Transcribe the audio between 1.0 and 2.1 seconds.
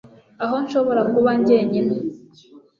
kuba njyenyine